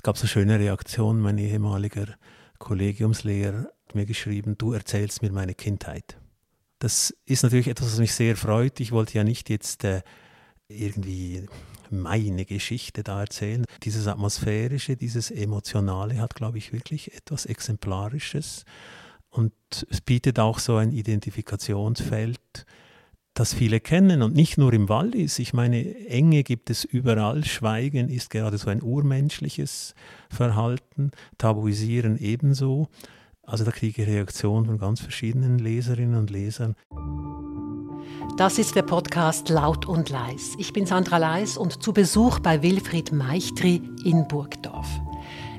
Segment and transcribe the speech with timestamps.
[0.00, 1.20] Es gab so schöne Reaktionen.
[1.20, 2.06] Mein ehemaliger
[2.58, 6.16] Kollegiumslehrer hat mir geschrieben, du erzählst mir meine Kindheit.
[6.78, 8.80] Das ist natürlich etwas, was mich sehr freut.
[8.80, 10.00] Ich wollte ja nicht jetzt äh,
[10.68, 11.46] irgendwie
[11.90, 13.66] meine Geschichte da erzählen.
[13.82, 18.64] Dieses Atmosphärische, dieses Emotionale hat, glaube ich, wirklich etwas Exemplarisches.
[19.28, 19.52] Und
[19.90, 22.64] es bietet auch so ein Identifikationsfeld,
[23.40, 25.38] das viele kennen und nicht nur im Wallis.
[25.38, 27.42] Ich meine, Enge gibt es überall.
[27.46, 29.94] Schweigen ist gerade so ein urmenschliches
[30.28, 32.88] Verhalten, Tabuisieren ebenso.
[33.42, 36.76] Also da kriege ich Reaktionen von ganz verschiedenen Leserinnen und Lesern.
[38.36, 40.52] Das ist der Podcast Laut und Leis.
[40.58, 44.86] Ich bin Sandra Leis und zu Besuch bei Wilfried Meichtri in Burgdorf.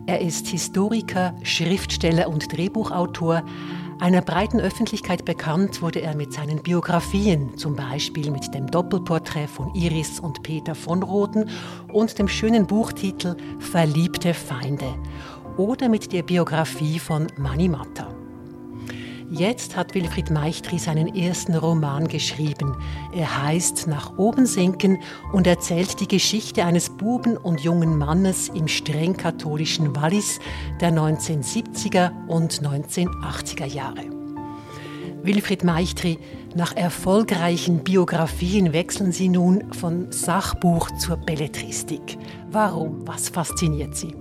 [0.05, 3.44] Er ist Historiker, Schriftsteller und Drehbuchautor.
[4.01, 9.75] Einer breiten Öffentlichkeit bekannt wurde er mit seinen Biografien, zum Beispiel mit dem Doppelporträt von
[9.75, 11.51] Iris und Peter von Roten
[11.93, 14.95] und dem schönen Buchtitel Verliebte Feinde
[15.55, 18.20] oder mit der Biografie von Mani Matta.
[19.33, 22.75] Jetzt hat Wilfried Meichtri seinen ersten Roman geschrieben.
[23.13, 24.99] Er heißt Nach oben sinken
[25.31, 30.41] und erzählt die Geschichte eines Buben und jungen Mannes im streng katholischen Wallis
[30.81, 34.03] der 1970er und 1980er Jahre.
[35.23, 36.19] Wilfried Meichtri,
[36.53, 42.17] nach erfolgreichen Biografien wechseln Sie nun von Sachbuch zur Belletristik.
[42.52, 43.07] Warum?
[43.07, 44.13] Was fasziniert Sie?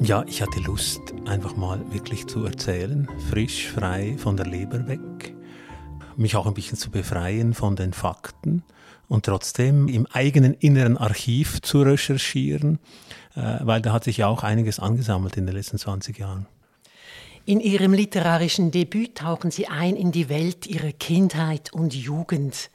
[0.00, 5.34] Ja, ich hatte Lust, einfach mal wirklich zu erzählen, frisch, frei von der Leber weg,
[6.16, 8.62] mich auch ein bisschen zu befreien von den Fakten
[9.08, 12.78] und trotzdem im eigenen inneren Archiv zu recherchieren,
[13.34, 16.46] äh, weil da hat sich ja auch einiges angesammelt in den letzten 20 Jahren.
[17.44, 22.70] In Ihrem literarischen Debüt tauchen Sie ein in die Welt Ihrer Kindheit und Jugend.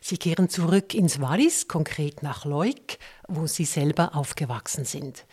[0.00, 5.24] Sie kehren zurück ins Wallis, konkret nach Leuk, wo Sie selber aufgewachsen sind.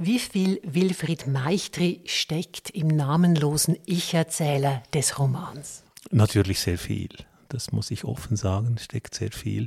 [0.00, 5.82] Wie viel Wilfried Meichtri steckt im namenlosen Ich-Erzähler des Romans?
[6.12, 7.08] Natürlich sehr viel.
[7.48, 9.66] Das muss ich offen sagen, steckt sehr viel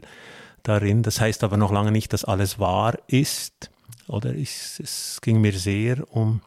[0.64, 1.03] darin.
[1.03, 3.72] Das heißt aber noch lange nicht, dass alles wahr ist.
[4.08, 6.40] Oder ich, es ging mir sehr um,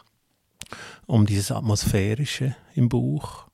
[1.04, 3.48] um dieses Atmosphärische im Buch,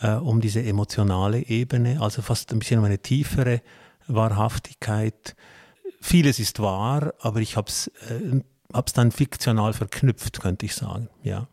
[0.00, 3.62] äh, um diese emotionale Ebene, also fast ein bisschen um eine tiefere
[4.08, 5.36] Wahrhaftigkeit.
[6.00, 8.40] Vieles ist wahr, aber ich habe es äh,
[8.72, 11.46] habe es dann fiktional verknüpft, könnte ich sagen, ja.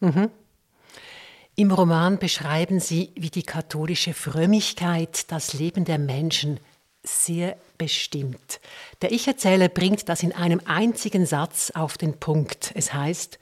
[0.00, 0.30] Mhm.
[1.54, 6.58] Im Roman beschreiben Sie, wie die katholische Frömmigkeit das Leben der Menschen
[7.04, 8.60] sehr bestimmt.
[9.02, 12.72] Der Ich-Erzähler bringt das in einem einzigen Satz auf den Punkt.
[12.74, 13.38] Es heißt,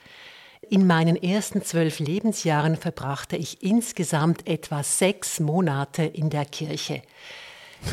[0.68, 7.02] in meinen ersten zwölf Lebensjahren verbrachte ich insgesamt etwa sechs Monate in der Kirche.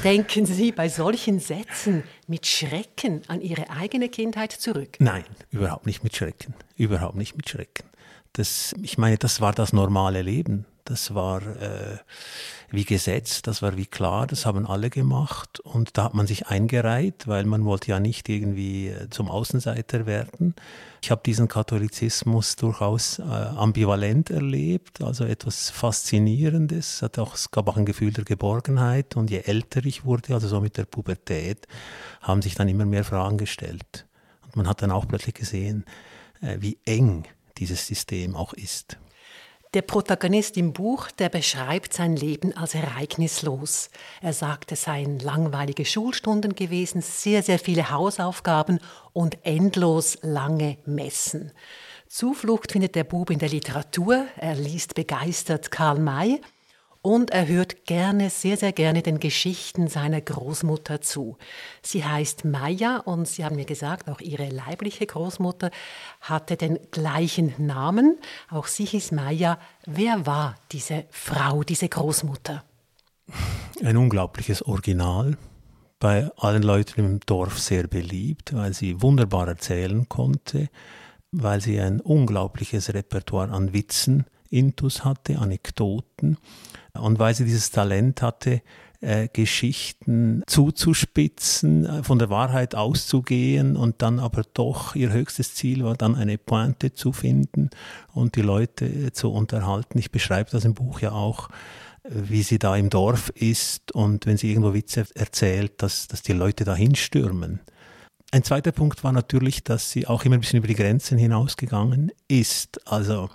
[0.03, 4.97] Denken Sie bei solchen Sätzen mit Schrecken an Ihre eigene Kindheit zurück?
[4.99, 6.53] Nein, überhaupt nicht mit Schrecken.
[6.75, 7.87] Überhaupt nicht mit Schrecken.
[8.33, 10.65] Das, ich meine, das war das normale Leben.
[10.87, 11.97] Das war äh,
[12.69, 15.59] wie gesetzt, das war wie klar, das haben alle gemacht.
[15.59, 20.05] Und da hat man sich eingereiht, weil man wollte ja nicht irgendwie äh, zum Außenseiter
[20.05, 20.55] werden.
[21.01, 27.01] Ich habe diesen Katholizismus durchaus äh, ambivalent erlebt, also etwas Faszinierendes.
[27.01, 29.17] Hat auch, es gab auch ein Gefühl der Geborgenheit.
[29.17, 31.67] Und je älter ich wurde, also so mit der Pubertät,
[32.21, 34.05] haben sich dann immer mehr Fragen gestellt.
[34.45, 35.83] Und man hat dann auch plötzlich gesehen,
[36.41, 37.25] äh, wie eng
[37.57, 38.97] dieses System auch ist.
[39.77, 43.91] Der Protagonist im Buch, der beschreibt sein Leben als ereignislos.
[44.23, 48.79] Er sagt, es seien langweilige Schulstunden gewesen, sehr, sehr viele Hausaufgaben
[49.13, 51.51] und endlos lange Messen.
[52.07, 54.25] Zuflucht findet der Bub in der Literatur.
[54.37, 56.41] Er liest begeistert Karl May
[57.07, 61.37] und er hört gerne, sehr, sehr gerne den Geschichten seiner Großmutter zu.
[61.81, 65.71] Sie heißt Maya und Sie haben mir gesagt, auch ihre leibliche Großmutter
[66.19, 68.17] hatte den gleichen Namen.
[68.51, 69.57] Auch sie hieß Maya.
[69.85, 72.65] Wer war diese Frau, diese Großmutter?
[73.81, 75.37] Ein unglaubliches Original.
[75.99, 80.67] Bei allen Leuten im Dorf sehr beliebt, weil sie wunderbar erzählen konnte,
[81.31, 86.37] weil sie ein unglaubliches Repertoire an Witzen intus hatte, Anekdoten
[86.99, 88.61] und weil sie dieses Talent hatte,
[89.01, 95.83] äh, Geschichten zuzuspitzen, äh, von der Wahrheit auszugehen und dann aber doch ihr höchstes Ziel
[95.83, 97.69] war, dann eine Pointe zu finden
[98.13, 99.99] und die Leute äh, zu unterhalten.
[99.99, 101.49] Ich beschreibe das im Buch ja auch,
[102.03, 106.23] äh, wie sie da im Dorf ist und wenn sie irgendwo Witze erzählt, dass, dass
[106.23, 107.59] die Leute da hinstürmen.
[108.29, 112.11] Ein zweiter Punkt war natürlich, dass sie auch immer ein bisschen über die Grenzen hinausgegangen
[112.27, 112.85] ist.
[112.85, 113.29] Also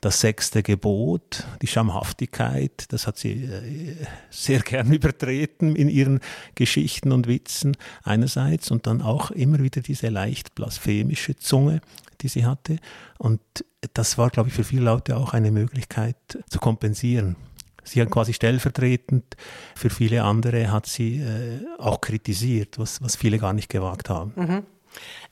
[0.00, 3.94] das sechste Gebot, die Schamhaftigkeit, das hat sie äh,
[4.30, 6.18] sehr gern übertreten in ihren
[6.56, 11.80] Geschichten und Witzen einerseits und dann auch immer wieder diese leicht blasphemische Zunge,
[12.20, 12.78] die sie hatte.
[13.18, 13.40] Und
[13.94, 16.16] das war, glaube ich, für viele Leute auch eine Möglichkeit
[16.48, 17.36] zu kompensieren.
[17.84, 19.36] Sie hat quasi stellvertretend
[19.74, 24.32] für viele andere hat sie äh, auch kritisiert, was, was viele gar nicht gewagt haben.
[24.36, 24.62] Mhm.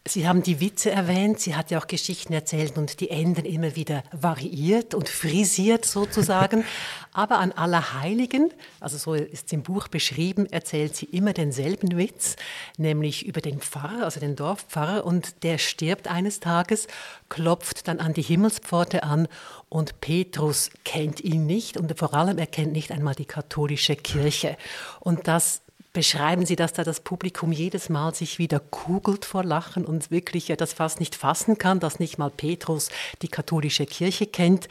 [0.09, 3.77] Sie haben die Witze erwähnt, sie hat ja auch Geschichten erzählt und die Enden immer
[3.77, 6.65] wieder variiert und frisiert sozusagen.
[7.13, 8.51] Aber an Allerheiligen,
[8.81, 12.37] also so ist es im Buch beschrieben, erzählt sie immer denselben Witz,
[12.79, 16.87] nämlich über den Pfarrer, also den Dorfpfarrer, und der stirbt eines Tages,
[17.29, 19.29] klopft dann an die Himmelspforte an
[19.69, 24.57] und Petrus kennt ihn nicht und vor allem er kennt nicht einmal die katholische Kirche.
[25.01, 25.61] Und das
[25.93, 30.49] beschreiben Sie, dass da das Publikum jedes Mal sich wieder kugelt vor Lachen und wirklich
[30.49, 32.91] ja, das fast nicht fassen kann, dass nicht mal Petrus
[33.23, 34.69] die katholische Kirche kennt.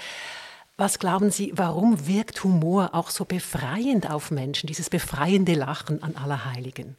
[0.78, 6.16] Was glauben Sie, warum wirkt Humor auch so befreiend auf Menschen, dieses befreiende Lachen an
[6.16, 6.96] Allerheiligen?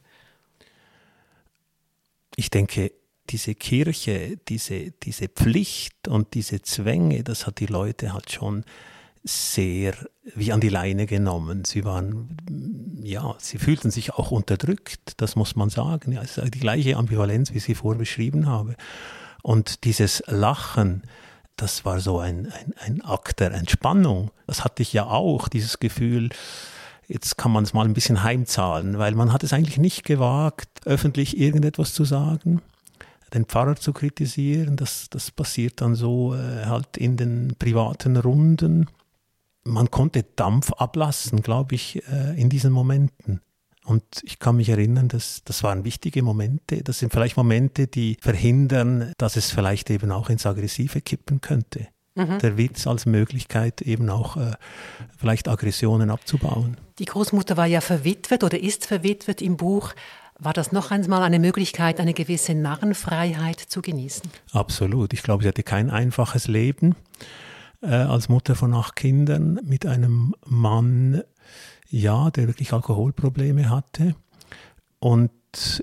[2.35, 2.91] Ich denke,
[3.29, 8.65] diese Kirche, diese, diese Pflicht und diese Zwänge, das hat die Leute halt schon
[9.23, 9.93] sehr
[10.35, 11.65] wie an die Leine genommen.
[11.65, 12.37] Sie waren,
[13.01, 16.11] ja, sie fühlten sich auch unterdrückt, das muss man sagen.
[16.11, 18.75] Ja, es ist die gleiche Ambivalenz, wie ich sie vorher beschrieben habe.
[19.43, 21.03] Und dieses Lachen,
[21.55, 24.31] das war so ein, ein, ein Akt der Entspannung.
[24.47, 26.29] Das hatte ich ja auch, dieses Gefühl,
[27.07, 30.69] jetzt kann man es mal ein bisschen heimzahlen, weil man hat es eigentlich nicht gewagt,
[30.85, 32.61] öffentlich irgendetwas zu sagen
[33.33, 34.75] den Pfarrer zu kritisieren.
[34.75, 38.87] Das, das passiert dann so äh, halt in den privaten Runden
[39.63, 43.41] man konnte Dampf ablassen, glaube ich, äh, in diesen Momenten.
[43.83, 46.83] Und ich kann mich erinnern, dass das waren wichtige Momente.
[46.83, 51.87] Das sind vielleicht Momente, die verhindern, dass es vielleicht eben auch ins Aggressive kippen könnte.
[52.15, 52.39] Mhm.
[52.39, 54.51] Der Witz als Möglichkeit, eben auch äh,
[55.17, 56.77] vielleicht Aggressionen abzubauen.
[56.99, 59.93] Die Großmutter war ja verwitwet oder ist verwitwet im Buch.
[60.37, 64.29] War das noch einmal eine Möglichkeit, eine gewisse Narrenfreiheit zu genießen?
[64.51, 65.13] Absolut.
[65.13, 66.95] Ich glaube, sie hatte kein einfaches Leben
[67.87, 71.23] als Mutter von acht Kindern mit einem Mann,
[71.89, 74.15] ja, der wirklich Alkoholprobleme hatte.
[74.99, 75.31] Und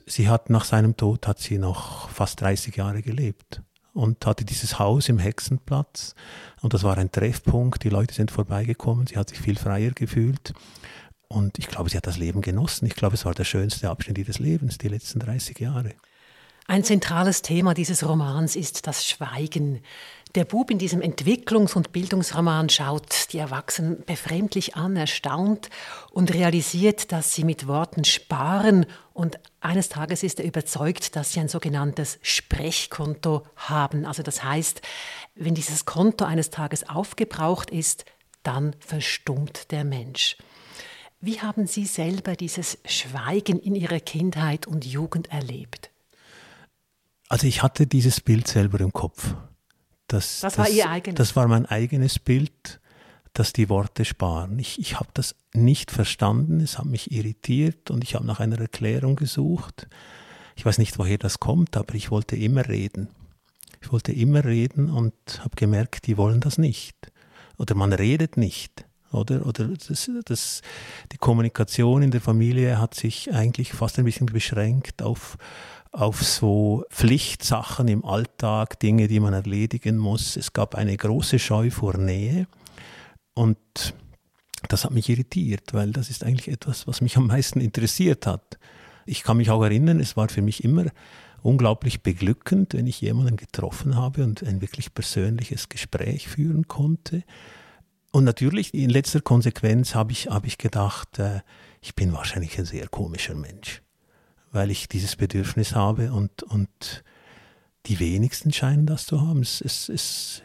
[0.06, 3.62] sie hat nach seinem Tod hat sie noch fast 30 Jahre gelebt
[3.92, 6.14] und hatte dieses Haus im Hexenplatz
[6.60, 7.84] und das war ein Treffpunkt.
[7.84, 9.06] Die Leute sind vorbeigekommen.
[9.06, 10.52] Sie hat sich viel freier gefühlt.
[11.28, 12.86] Und ich glaube, sie hat das Leben genossen.
[12.86, 15.94] Ich glaube, es war der schönste Abschnitt ihres Lebens, die letzten 30 Jahre.
[16.66, 19.80] Ein zentrales Thema dieses Romans ist das Schweigen.
[20.34, 25.70] Der Bub in diesem Entwicklungs- und Bildungsroman schaut die Erwachsenen befremdlich an, erstaunt
[26.10, 28.84] und realisiert, dass sie mit Worten sparen
[29.14, 34.04] und eines Tages ist er überzeugt, dass sie ein sogenanntes Sprechkonto haben.
[34.04, 34.82] Also das heißt,
[35.34, 38.04] wenn dieses Konto eines Tages aufgebraucht ist,
[38.42, 40.36] dann verstummt der Mensch.
[41.20, 45.90] Wie haben Sie selber dieses Schweigen in Ihrer Kindheit und Jugend erlebt?
[47.28, 49.34] Also ich hatte dieses Bild selber im Kopf.
[50.08, 51.16] Das, das, das war Ihr eigenes?
[51.16, 52.80] Das war mein eigenes Bild,
[53.34, 54.58] dass die Worte sparen.
[54.58, 58.58] Ich, ich habe das nicht verstanden, es hat mich irritiert und ich habe nach einer
[58.58, 59.86] Erklärung gesucht.
[60.56, 63.08] Ich weiß nicht, woher das kommt, aber ich wollte immer reden.
[63.80, 67.12] Ich wollte immer reden und habe gemerkt, die wollen das nicht.
[67.58, 68.84] Oder man redet nicht.
[69.12, 70.62] Oder, oder das, das,
[71.12, 75.38] die Kommunikation in der Familie hat sich eigentlich fast ein bisschen beschränkt auf
[75.98, 80.36] auf so Pflichtsachen im Alltag, Dinge, die man erledigen muss.
[80.36, 82.46] Es gab eine große Scheu vor Nähe
[83.34, 83.58] und
[84.68, 88.58] das hat mich irritiert, weil das ist eigentlich etwas, was mich am meisten interessiert hat.
[89.06, 90.86] Ich kann mich auch erinnern, es war für mich immer
[91.42, 97.24] unglaublich beglückend, wenn ich jemanden getroffen habe und ein wirklich persönliches Gespräch führen konnte.
[98.12, 101.40] Und natürlich, in letzter Konsequenz habe ich, habe ich gedacht, äh,
[101.80, 103.82] ich bin wahrscheinlich ein sehr komischer Mensch
[104.52, 107.02] weil ich dieses Bedürfnis habe und, und
[107.86, 109.40] die wenigsten scheinen das zu haben.
[109.40, 110.42] Es, es, es,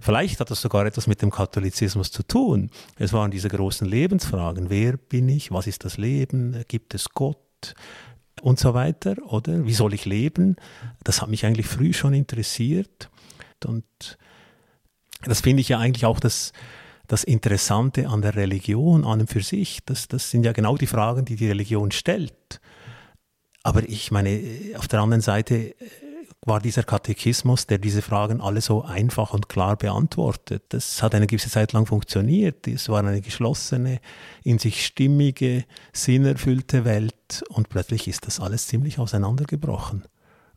[0.00, 2.70] vielleicht hat das sogar etwas mit dem Katholizismus zu tun.
[2.98, 4.70] Es waren diese großen Lebensfragen.
[4.70, 5.50] Wer bin ich?
[5.50, 6.64] Was ist das Leben?
[6.68, 7.38] Gibt es Gott?
[8.42, 9.64] Und so weiter, oder?
[9.64, 10.56] Wie soll ich leben?
[11.02, 13.08] Das hat mich eigentlich früh schon interessiert.
[13.64, 14.18] Und
[15.24, 16.52] das finde ich ja eigentlich auch das,
[17.06, 19.80] das Interessante an der Religion an und für sich.
[19.86, 22.60] Das, das sind ja genau die Fragen, die die Religion stellt.
[23.64, 24.40] Aber ich meine,
[24.76, 25.74] auf der anderen Seite äh,
[26.46, 30.64] war dieser Katechismus, der diese Fragen alle so einfach und klar beantwortet.
[30.68, 32.68] Das hat eine gewisse Zeit lang funktioniert.
[32.68, 34.00] Es war eine geschlossene,
[34.42, 40.04] in sich stimmige, sinnerfüllte Welt und plötzlich ist das alles ziemlich auseinandergebrochen.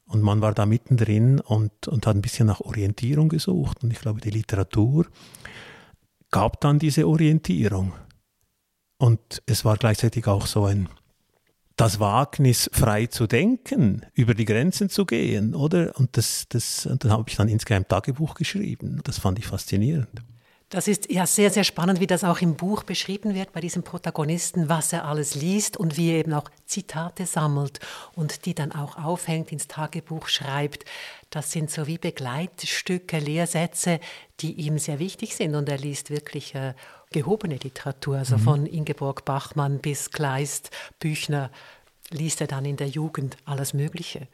[0.06, 3.84] Und man war da mittendrin und, und hat ein bisschen nach Orientierung gesucht.
[3.84, 5.06] Und ich glaube, die Literatur
[6.32, 7.94] gab dann diese Orientierung.
[8.98, 10.90] Und es war gleichzeitig auch so ein,
[11.78, 15.94] das Wagnis, frei zu denken, über die Grenzen zu gehen, oder?
[15.98, 19.00] Und das, das, und dann habe ich dann insgeheim Tagebuch geschrieben.
[19.04, 20.10] Das fand ich faszinierend.
[20.70, 23.84] Das ist ja sehr, sehr spannend, wie das auch im Buch beschrieben wird bei diesem
[23.84, 27.80] Protagonisten, was er alles liest und wie er eben auch Zitate sammelt
[28.16, 30.84] und die dann auch aufhängt, ins Tagebuch schreibt.
[31.30, 34.02] Das sind so wie Begleitstücke, Lehrsätze,
[34.42, 36.74] die ihm sehr wichtig sind und er liest wirklich äh,
[37.12, 38.42] gehobene Literatur, also mhm.
[38.42, 41.52] von Ingeborg Bachmann bis Kleist, Büchner,
[42.10, 44.28] liest er dann in der Jugend alles Mögliche.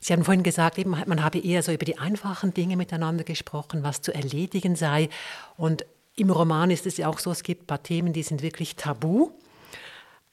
[0.00, 3.82] Sie haben vorhin gesagt, eben, man habe eher so über die einfachen Dinge miteinander gesprochen,
[3.82, 5.08] was zu erledigen sei.
[5.56, 5.84] Und
[6.16, 8.76] im Roman ist es ja auch so, es gibt ein paar Themen, die sind wirklich
[8.76, 9.30] tabu.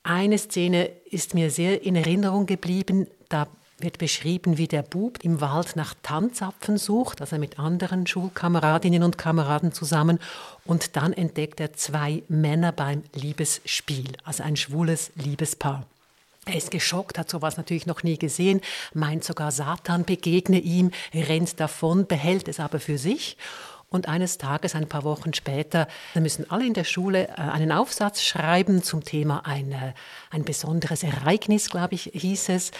[0.04, 3.08] Eine Szene ist mir sehr in Erinnerung geblieben.
[3.30, 3.48] Da
[3.84, 9.18] wird beschrieben, wie der Bub im Wald nach Tanzapfen sucht, also mit anderen Schulkameradinnen und
[9.18, 10.20] Kameraden zusammen.
[10.66, 15.86] Und dann entdeckt er zwei Männer beim Liebesspiel, also ein schwules Liebespaar.
[16.46, 18.60] Er ist geschockt, hat sowas natürlich noch nie gesehen,
[18.94, 23.38] meint sogar Satan begegne ihm, rennt davon, behält es aber für sich.
[23.90, 28.24] Und eines Tages, ein paar Wochen später, müssen alle in der Schule äh, einen Aufsatz
[28.24, 29.94] schreiben zum Thema ein,
[30.32, 32.72] ein besonderes Ereignis, glaube ich, hieß es,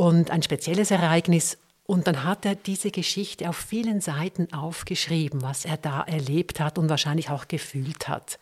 [0.00, 1.58] und ein spezielles Ereignis.
[1.84, 6.78] Und dann hat er diese Geschichte auf vielen Seiten aufgeschrieben, was er da erlebt hat
[6.78, 8.38] und wahrscheinlich auch gefühlt hat.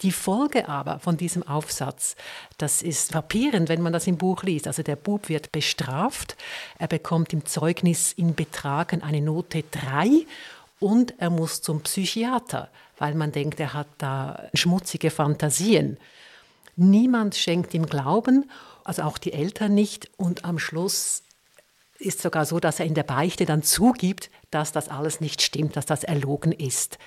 [0.00, 2.16] Die Folge aber von diesem Aufsatz,
[2.56, 4.66] das ist frappierend, wenn man das im Buch liest.
[4.66, 6.38] Also der Bub wird bestraft,
[6.78, 10.24] er bekommt im Zeugnis in Betragen eine Note 3
[10.80, 15.98] und er muss zum Psychiater, weil man denkt, er hat da schmutzige Fantasien.
[16.76, 18.50] Niemand schenkt ihm Glauben,
[18.84, 20.10] also auch die Eltern nicht.
[20.16, 21.22] Und am Schluss
[21.98, 25.76] ist sogar so, dass er in der Beichte dann zugibt, dass das alles nicht stimmt,
[25.76, 26.98] dass das erlogen ist.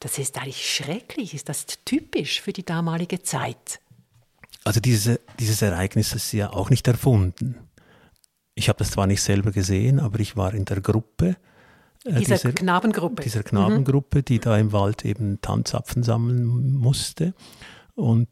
[0.00, 3.80] Das ist eigentlich schrecklich, ist das typisch für die damalige Zeit.
[4.64, 7.56] Also diese, dieses Ereignis ist ja auch nicht erfunden.
[8.54, 11.36] Ich habe das zwar nicht selber gesehen, aber ich war in der Gruppe.
[12.04, 13.22] Äh, dieser, dieser, Knabengruppe.
[13.22, 14.24] Dieser Knabengruppe, mhm.
[14.24, 17.34] die da im Wald eben Tanzapfen sammeln musste.
[17.94, 18.28] Und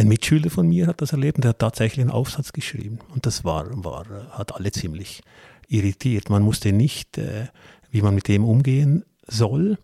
[0.00, 3.00] ein Mitschüler von mir hat das erlebt und der hat tatsächlich einen Aufsatz geschrieben.
[3.12, 5.20] Und das war, war, hat alle ziemlich
[5.68, 6.30] irritiert.
[6.30, 7.48] Man wusste nicht, äh,
[7.90, 9.76] wie man mit dem umgehen soll.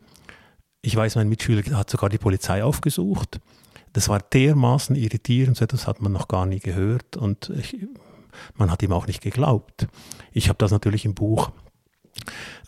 [0.81, 3.41] Ich weiß, mein Mitschüler hat sogar die Polizei aufgesucht.
[3.93, 7.77] Das war dermaßen irritierend, so etwas hat man noch gar nie gehört und ich,
[8.55, 9.87] man hat ihm auch nicht geglaubt.
[10.33, 11.51] Ich habe das natürlich im Buch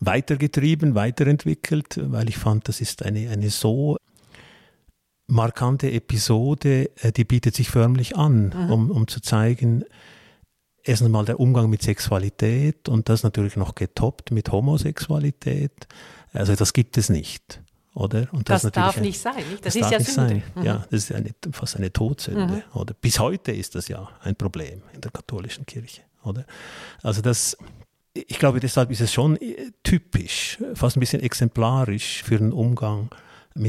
[0.01, 3.97] weitergetrieben, weiterentwickelt, weil ich fand, das ist eine, eine so
[5.29, 9.85] markante Episode, äh, die bietet sich förmlich an, um, um zu zeigen,
[10.83, 15.87] erstens einmal der Umgang mit Sexualität und das natürlich noch getoppt mit Homosexualität.
[16.33, 17.63] Also das gibt es nicht.
[17.95, 18.29] Oder?
[18.33, 19.67] Und das, das darf ein, nicht sein, nicht?
[19.67, 20.13] Das, das ist ja Sünde.
[20.13, 20.43] Sein.
[20.55, 20.63] Mhm.
[20.63, 22.47] Ja, das ist eine, fast eine Todsünde.
[22.47, 22.79] Mhm.
[22.79, 22.95] Oder?
[22.95, 26.03] Bis heute ist das ja ein Problem in der katholischen Kirche.
[26.23, 26.45] Oder?
[27.03, 27.57] Also das,
[28.15, 33.05] ich glaube, deshalb ist es schon äh, typisch, fast ein bisschen exemplarisch für den Umgang
[33.05, 33.28] mit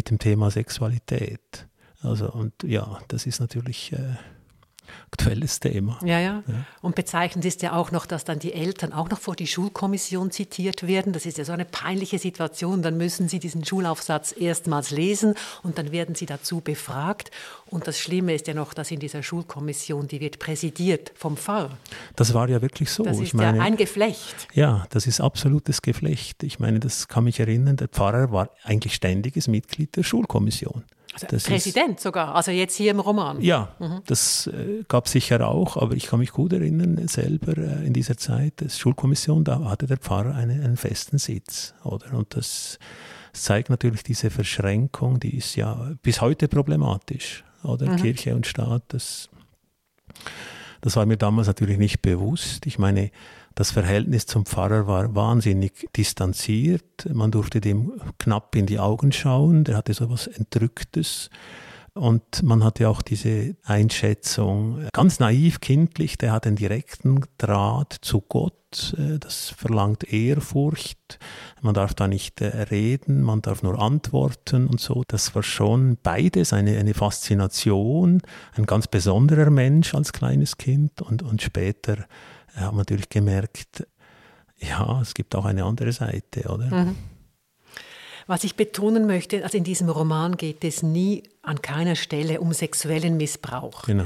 [0.09, 1.67] dem Thema Sexualität.
[2.01, 4.15] Also und ja, das ist natürlich äh,
[5.11, 5.99] aktuelles Thema.
[6.03, 6.65] Ja, ja, ja.
[6.81, 10.31] Und bezeichnend ist ja auch noch, dass dann die Eltern auch noch vor die Schulkommission
[10.31, 11.13] zitiert werden.
[11.13, 12.81] Das ist ja so eine peinliche Situation.
[12.81, 17.31] Dann müssen sie diesen Schulaufsatz erstmals lesen und dann werden sie dazu befragt.
[17.67, 21.77] Und das Schlimme ist ja noch, dass in dieser Schulkommission, die wird präsidiert vom Pfarrer.
[22.15, 23.03] Das war ja wirklich so.
[23.03, 24.47] Das ist meine, ja ein Geflecht.
[24.53, 26.43] Ja, das ist absolutes Geflecht.
[26.43, 30.83] Ich meine, das kann mich erinnern, der Pfarrer war eigentlich ständiges Mitglied der Schulkommission.
[31.13, 33.41] Also das Präsident ist, sogar, also jetzt hier im Roman.
[33.41, 34.01] Ja, mhm.
[34.05, 37.93] das äh, gab es sicher auch, aber ich kann mich gut erinnern, selber äh, in
[37.93, 42.13] dieser Zeit, der Schulkommission, da hatte der Pfarrer eine, einen festen Sitz, oder?
[42.13, 42.77] Und das
[43.33, 47.89] zeigt natürlich diese Verschränkung, die ist ja bis heute problematisch, oder?
[47.89, 47.95] Mhm.
[47.97, 49.29] Kirche und Staat, das,
[50.81, 52.67] das war mir damals natürlich nicht bewusst.
[52.67, 53.11] Ich meine,
[53.55, 57.07] das Verhältnis zum Pfarrer war wahnsinnig distanziert.
[57.11, 59.63] Man durfte dem knapp in die Augen schauen.
[59.63, 61.29] Der hatte so etwas Entrücktes.
[61.99, 68.21] Und man hatte auch diese Einschätzung, ganz naiv, kindlich, der hat einen direkten Draht zu
[68.21, 71.19] Gott, äh, das verlangt Ehrfurcht,
[71.61, 75.03] man darf da nicht äh, reden, man darf nur antworten und so.
[75.09, 78.21] Das war schon beides eine, eine Faszination,
[78.53, 82.05] ein ganz besonderer Mensch als kleines Kind und, und später
[82.55, 83.85] haben wir natürlich gemerkt,
[84.57, 86.85] ja, es gibt auch eine andere Seite, oder?
[86.85, 86.95] Mhm.
[88.29, 92.53] Was ich betonen möchte, also in diesem Roman geht es nie an keiner Stelle um
[92.53, 93.81] sexuellen Missbrauch.
[93.85, 94.05] Genau.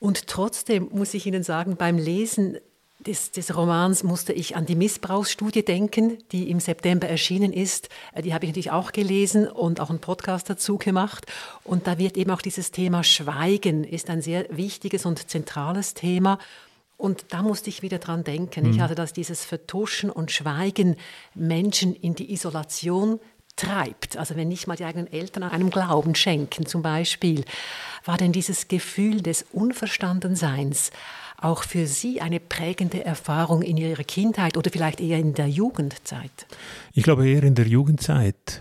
[0.00, 2.58] Und trotzdem muss ich Ihnen sagen, beim Lesen
[3.06, 7.88] des, des, Romans musste ich an die Missbrauchsstudie denken, die im September erschienen ist.
[8.14, 11.24] Äh, die habe ich natürlich auch gelesen und auch einen Podcast dazu gemacht.
[11.62, 16.40] Und da wird eben auch dieses Thema Schweigen ist ein sehr wichtiges und zentrales Thema.
[17.00, 18.66] Und da musste ich wieder dran denken.
[18.66, 18.72] Mhm.
[18.72, 20.96] Ich hatte, dass dieses Vertuschen und Schweigen
[21.34, 23.18] Menschen in die Isolation
[23.56, 24.18] treibt.
[24.18, 27.44] Also wenn nicht mal die eigenen Eltern einem Glauben schenken zum Beispiel,
[28.04, 30.90] war denn dieses Gefühl des Unverstandenseins
[31.38, 36.46] auch für Sie eine prägende Erfahrung in Ihrer Kindheit oder vielleicht eher in der Jugendzeit?
[36.92, 38.60] Ich glaube eher in der Jugendzeit.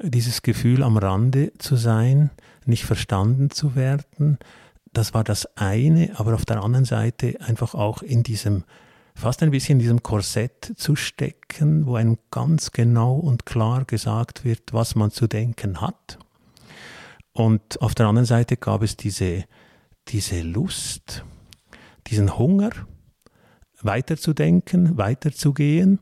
[0.00, 2.30] Dieses Gefühl am Rande zu sein,
[2.66, 4.38] nicht verstanden zu werden,
[4.92, 8.64] das war das eine, aber auf der anderen Seite einfach auch in diesem,
[9.14, 14.44] fast ein bisschen in diesem Korsett zu stecken, wo einem ganz genau und klar gesagt
[14.44, 16.18] wird, was man zu denken hat.
[17.32, 19.44] Und auf der anderen Seite gab es diese,
[20.08, 21.24] diese Lust,
[22.08, 22.70] diesen Hunger,
[23.80, 26.00] weiterzudenken, weiterzugehen.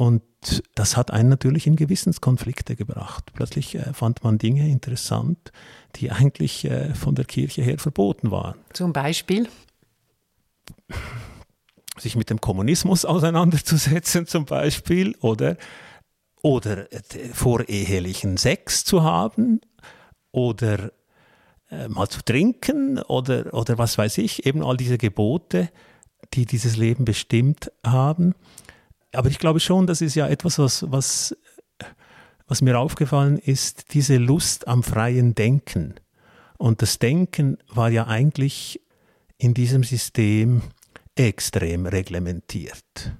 [0.00, 0.22] Und
[0.74, 3.34] das hat einen natürlich in Gewissenskonflikte gebracht.
[3.34, 5.52] Plötzlich äh, fand man Dinge interessant,
[5.96, 8.58] die eigentlich äh, von der Kirche her verboten waren.
[8.72, 9.46] Zum Beispiel?
[11.98, 15.58] Sich mit dem Kommunismus auseinanderzusetzen, zum Beispiel, oder,
[16.40, 17.02] oder äh,
[17.34, 19.60] vorehelichen Sex zu haben,
[20.32, 20.92] oder
[21.70, 25.68] äh, mal zu trinken oder, oder was weiß ich, eben all diese Gebote,
[26.32, 28.34] die dieses Leben bestimmt haben.
[29.12, 31.36] Aber ich glaube schon, das ist ja etwas, was, was,
[32.46, 35.94] was mir aufgefallen ist, diese Lust am freien Denken.
[36.58, 38.80] Und das Denken war ja eigentlich
[39.38, 40.62] in diesem System
[41.14, 43.12] extrem reglementiert.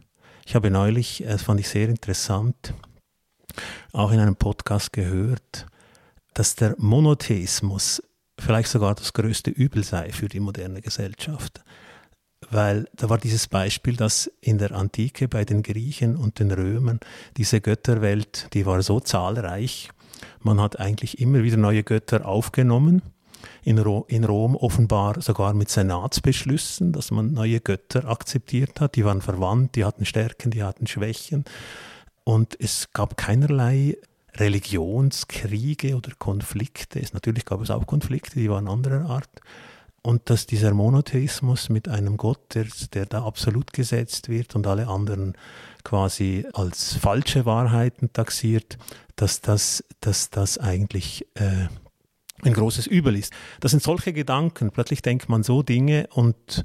[0.46, 2.74] Ich habe neulich, das fand ich sehr interessant,
[3.92, 5.66] auch in einem Podcast gehört,
[6.34, 8.02] dass der Monotheismus
[8.38, 11.62] vielleicht sogar das größte Übel sei für die moderne Gesellschaft.
[12.48, 17.00] Weil da war dieses Beispiel, dass in der Antike bei den Griechen und den Römern
[17.36, 19.90] diese Götterwelt, die war so zahlreich,
[20.42, 23.02] man hat eigentlich immer wieder neue Götter aufgenommen.
[23.62, 28.96] In, Ro in Rom offenbar sogar mit Senatsbeschlüssen, dass man neue Götter akzeptiert hat.
[28.96, 31.44] Die waren verwandt, die hatten Stärken, die hatten Schwächen.
[32.24, 33.96] Und es gab keinerlei
[34.34, 37.00] Religionskriege oder Konflikte.
[37.00, 39.28] Es, natürlich gab es auch Konflikte, die waren anderer Art.
[40.02, 44.88] Und dass dieser Monotheismus mit einem Gott, der, der da absolut gesetzt wird und alle
[44.88, 45.34] anderen
[45.84, 48.78] quasi als falsche Wahrheiten taxiert,
[49.16, 51.68] dass das, dass das eigentlich äh,
[52.42, 53.32] ein großes Übel ist.
[53.60, 54.70] Das sind solche Gedanken.
[54.70, 56.64] Plötzlich denkt man so Dinge und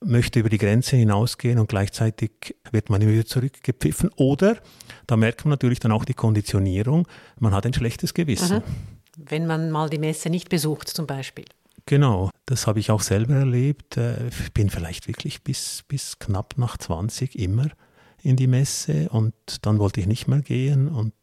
[0.00, 4.10] möchte über die Grenze hinausgehen und gleichzeitig wird man wieder zurückgepfiffen.
[4.16, 4.58] Oder,
[5.06, 7.08] da merkt man natürlich dann auch die Konditionierung,
[7.38, 8.58] man hat ein schlechtes Gewissen.
[8.58, 8.62] Mhm.
[9.16, 11.46] Wenn man mal die Messe nicht besucht zum Beispiel.
[11.86, 13.96] Genau, das habe ich auch selber erlebt.
[13.96, 17.68] Äh, ich bin vielleicht wirklich bis, bis knapp nach 20 immer
[18.22, 21.14] in die Messe und dann wollte ich nicht mehr gehen und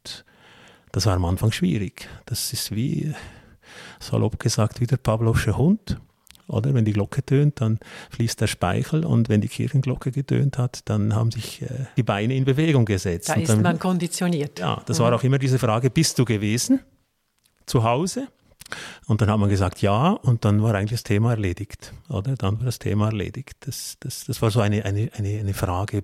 [0.94, 2.08] das war am Anfang schwierig.
[2.26, 3.14] Das ist wie,
[4.00, 6.00] salopp gesagt, wie der Pavlovsche Hund.
[6.48, 7.80] Oder wenn die Glocke tönt, dann
[8.12, 12.36] fließt der Speichel und wenn die Kirchenglocke getönt hat, dann haben sich äh, die Beine
[12.36, 13.30] in Bewegung gesetzt.
[13.30, 14.60] Da und ist dann, man konditioniert.
[14.60, 15.04] Ja, das mhm.
[15.04, 16.82] war auch immer diese Frage, bist du gewesen
[17.66, 18.28] zu Hause?
[19.06, 22.36] Und dann hat man gesagt, ja, und dann war eigentlich das Thema erledigt, oder?
[22.36, 23.58] Dann war das Thema erledigt.
[23.62, 26.04] Das, das, das war so eine, eine, eine, eine Frage,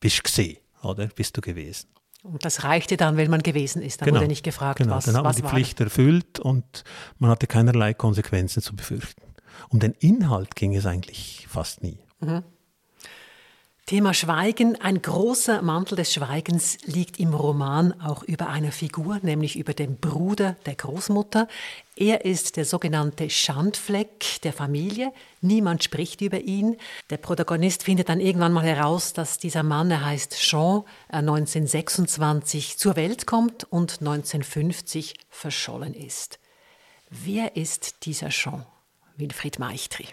[0.00, 1.06] bist du gesehen, oder?
[1.06, 1.88] Bist du gewesen?
[2.22, 4.00] Und das reichte dann, wenn man gewesen ist.
[4.00, 4.96] Dann genau, wurde nicht gefragt, genau.
[4.96, 6.84] was Dann hat man die Pflicht erfüllt und
[7.18, 9.22] man hatte keinerlei Konsequenzen zu befürchten.
[9.70, 11.98] Um den Inhalt ging es eigentlich fast nie.
[12.20, 12.42] Mhm.
[13.90, 14.80] Thema Schweigen.
[14.80, 19.96] Ein großer Mantel des Schweigens liegt im Roman auch über einer Figur, nämlich über den
[19.96, 21.48] Bruder der Großmutter.
[21.96, 25.12] Er ist der sogenannte Schandfleck der Familie.
[25.40, 26.76] Niemand spricht über ihn.
[27.10, 32.94] Der Protagonist findet dann irgendwann mal heraus, dass dieser Mann, er heißt Jean, 1926 zur
[32.94, 36.38] Welt kommt und 1950 verschollen ist.
[37.10, 38.64] Wer ist dieser Jean?
[39.16, 40.06] Wilfried Meichtri.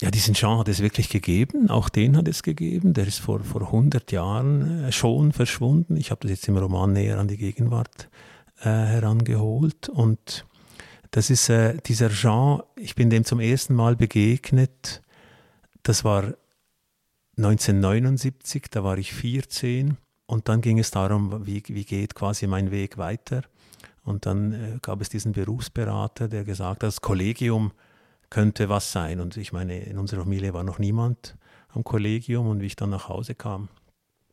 [0.00, 2.94] Ja, diesen Jean hat es wirklich gegeben, auch den hat es gegeben.
[2.94, 5.96] Der ist vor, vor 100 Jahren äh, schon verschwunden.
[5.96, 8.08] Ich habe das jetzt im Roman näher an die Gegenwart
[8.60, 9.90] äh, herangeholt.
[9.90, 10.46] Und
[11.10, 15.02] das ist äh, dieser Jean, ich bin dem zum ersten Mal begegnet.
[15.82, 16.34] Das war
[17.36, 19.98] 1979, da war ich 14.
[20.24, 23.42] Und dann ging es darum, wie, wie geht quasi mein Weg weiter.
[24.02, 27.72] Und dann äh, gab es diesen Berufsberater, der gesagt hat, das Kollegium
[28.30, 29.20] könnte was sein.
[29.20, 31.36] Und ich meine, in unserer Familie war noch niemand
[31.68, 32.48] am Kollegium.
[32.48, 33.68] Und wie ich dann nach Hause kam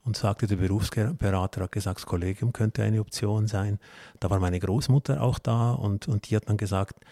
[0.03, 3.79] und sagte, der Berufsberater hat gesagt, das Kollegium könnte eine Option sein.
[4.19, 7.03] Da war meine Großmutter auch da und, und die hat dann gesagt,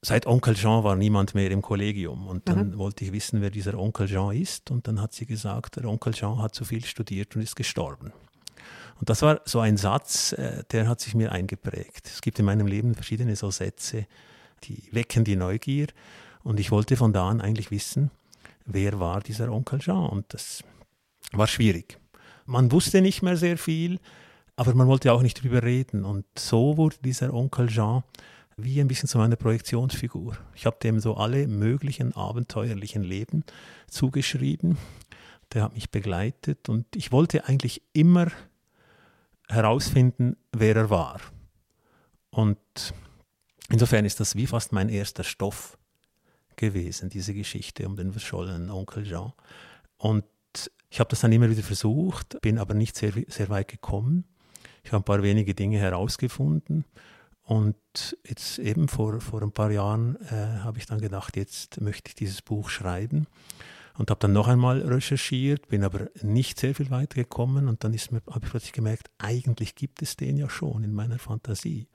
[0.00, 2.26] seit Onkel Jean war niemand mehr im Kollegium.
[2.26, 2.78] Und dann mhm.
[2.78, 4.70] wollte ich wissen, wer dieser Onkel Jean ist.
[4.70, 8.12] Und dann hat sie gesagt, der Onkel Jean hat zu viel studiert und ist gestorben.
[9.00, 12.06] Und das war so ein Satz, äh, der hat sich mir eingeprägt.
[12.06, 14.06] Es gibt in meinem Leben verschiedene so Sätze,
[14.64, 15.88] die wecken die Neugier.
[16.42, 18.10] Und ich wollte von da an eigentlich wissen,
[18.66, 20.08] wer war dieser Onkel Jean.
[20.08, 20.64] Und das
[21.32, 21.98] war schwierig.
[22.46, 23.98] Man wusste nicht mehr sehr viel,
[24.56, 26.04] aber man wollte auch nicht drüber reden.
[26.04, 28.02] Und so wurde dieser Onkel Jean
[28.56, 30.36] wie ein bisschen zu meiner Projektionsfigur.
[30.54, 33.44] Ich habe dem so alle möglichen abenteuerlichen Leben
[33.88, 34.76] zugeschrieben.
[35.52, 38.28] Der hat mich begleitet und ich wollte eigentlich immer
[39.48, 41.20] herausfinden, wer er war.
[42.30, 42.58] Und
[43.68, 45.78] insofern ist das wie fast mein erster Stoff
[46.56, 49.32] gewesen, diese Geschichte um den verschollenen Onkel Jean.
[49.96, 50.24] Und
[50.90, 54.24] ich habe das dann immer wieder versucht, bin aber nicht sehr, sehr weit gekommen.
[54.84, 56.84] Ich habe ein paar wenige Dinge herausgefunden
[57.44, 57.76] und
[58.26, 62.14] jetzt eben vor, vor ein paar Jahren äh, habe ich dann gedacht, jetzt möchte ich
[62.14, 63.26] dieses Buch schreiben
[63.98, 67.92] und habe dann noch einmal recherchiert, bin aber nicht sehr viel weiter gekommen und dann
[67.92, 71.88] habe ich plötzlich gemerkt, eigentlich gibt es den ja schon in meiner Fantasie.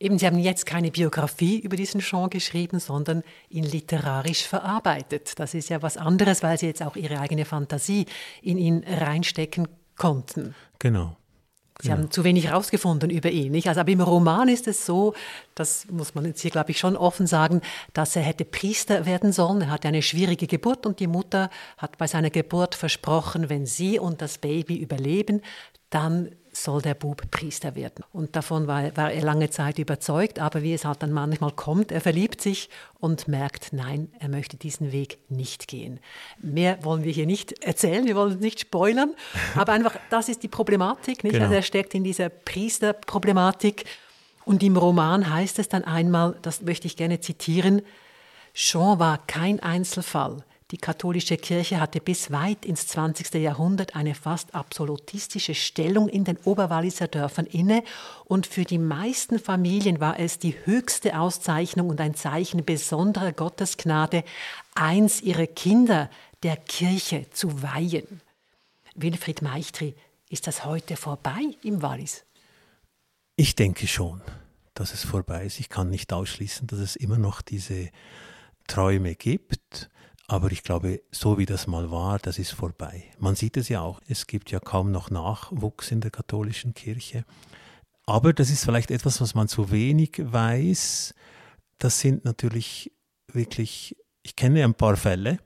[0.00, 5.38] Eben, Sie haben jetzt keine Biografie über diesen Jean geschrieben, sondern ihn literarisch verarbeitet.
[5.38, 8.06] Das ist ja was anderes, weil Sie jetzt auch Ihre eigene Fantasie
[8.40, 10.54] in ihn reinstecken konnten.
[10.78, 11.16] Genau.
[11.80, 13.52] Sie haben zu wenig herausgefunden über ihn.
[13.52, 13.68] Nicht?
[13.68, 15.14] Also, aber im Roman ist es so,
[15.54, 17.60] das muss man jetzt hier, glaube ich, schon offen sagen,
[17.92, 19.60] dass er hätte Priester werden sollen.
[19.62, 24.00] Er hatte eine schwierige Geburt und die Mutter hat bei seiner Geburt versprochen, wenn sie
[24.00, 25.40] und das Baby überleben,
[25.90, 26.30] dann
[26.62, 28.04] soll der Bub Priester werden.
[28.12, 31.92] Und davon war, war, er lange Zeit überzeugt, aber wie es halt dann manchmal kommt,
[31.92, 32.68] er verliebt sich
[33.00, 36.00] und merkt, nein, er möchte diesen Weg nicht gehen.
[36.40, 39.14] Mehr wollen wir hier nicht erzählen, wir wollen nicht spoilern,
[39.54, 41.34] aber einfach, das ist die Problematik, nicht?
[41.34, 41.44] Genau.
[41.44, 43.84] Also er steckt in dieser Priesterproblematik.
[44.44, 47.82] Und im Roman heißt es dann einmal, das möchte ich gerne zitieren,
[48.54, 50.42] Jean war kein Einzelfall.
[50.70, 53.32] Die katholische Kirche hatte bis weit ins 20.
[53.34, 57.82] Jahrhundert eine fast absolutistische Stellung in den Oberwalliser Dörfern inne
[58.26, 64.24] und für die meisten Familien war es die höchste Auszeichnung und ein Zeichen besonderer Gottesgnade,
[64.74, 66.10] eins ihrer Kinder
[66.42, 68.20] der Kirche zu weihen.
[68.94, 69.94] Wilfried Meichtri,
[70.28, 72.26] ist das heute vorbei im Wallis?
[73.36, 74.20] Ich denke schon,
[74.74, 75.60] dass es vorbei ist.
[75.60, 77.88] Ich kann nicht ausschließen, dass es immer noch diese
[78.66, 79.88] Träume gibt.
[80.30, 83.04] Aber ich glaube, so wie das mal war, das ist vorbei.
[83.18, 84.00] Man sieht es ja auch.
[84.08, 87.24] Es gibt ja kaum noch Nachwuchs in der katholischen Kirche.
[88.04, 91.14] Aber das ist vielleicht etwas, was man zu wenig weiß.
[91.78, 92.92] Das sind natürlich
[93.32, 95.38] wirklich, ich kenne ein paar Fälle.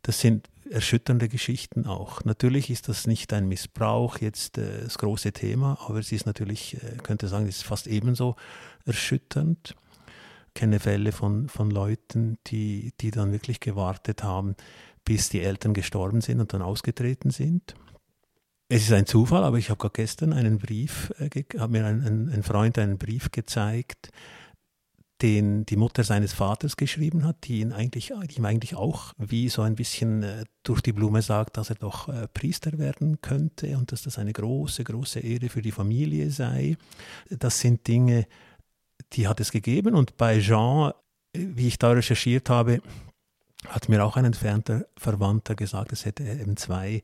[0.00, 2.24] Das sind erschütternde Geschichten auch.
[2.24, 6.82] Natürlich ist das nicht ein Missbrauch, jetzt äh, das große Thema, aber es ist natürlich,
[6.82, 8.36] äh, könnte sagen, es ist fast ebenso
[8.84, 9.74] erschütternd
[10.58, 14.56] kenne Fälle von, von Leuten, die, die dann wirklich gewartet haben,
[15.04, 17.76] bis die Eltern gestorben sind und dann ausgetreten sind.
[18.68, 22.02] Es ist ein Zufall, aber ich habe gerade gestern einen Brief, äh, habe mir ein,
[22.02, 24.10] ein, ein, Freund einen Brief gezeigt,
[25.22, 29.48] den die Mutter seines Vaters geschrieben hat, die, ihn eigentlich, die ihm eigentlich auch wie
[29.48, 33.78] so ein bisschen äh, durch die Blume sagt, dass er doch äh, Priester werden könnte
[33.78, 36.76] und dass das eine große, große Ehre für die Familie sei.
[37.30, 38.26] Das sind Dinge,
[39.14, 39.94] die hat es gegeben.
[39.94, 40.92] Und bei Jean,
[41.32, 42.80] wie ich da recherchiert habe,
[43.66, 47.02] hat mir auch ein entfernter Verwandter gesagt, es hätte eben zwei,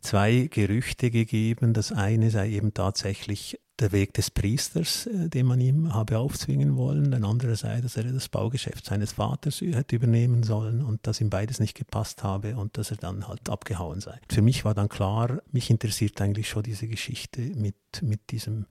[0.00, 1.72] zwei Gerüchte gegeben.
[1.72, 6.76] Das eine sei eben tatsächlich der Weg des Priesters, äh, den man ihm habe aufzwingen
[6.76, 7.12] wollen.
[7.12, 11.30] Ein anderer sei, dass er das Baugeschäft seines Vaters hätte übernehmen sollen und dass ihm
[11.30, 14.18] beides nicht gepasst habe und dass er dann halt abgehauen sei.
[14.30, 18.66] Für mich war dann klar, mich interessiert eigentlich schon diese Geschichte mit, mit diesem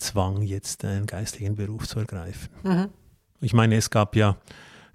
[0.00, 2.48] Zwang, jetzt einen geistlichen Beruf zu ergreifen.
[2.62, 2.88] Mhm.
[3.40, 4.36] Ich meine, es gab ja,